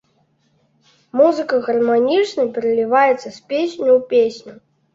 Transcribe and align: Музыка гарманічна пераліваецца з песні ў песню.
Музыка 1.21 1.55
гарманічна 1.67 2.47
пераліваецца 2.57 3.23
з 3.27 3.39
песні 3.55 3.89
ў 3.97 4.03
песню. 4.19 4.53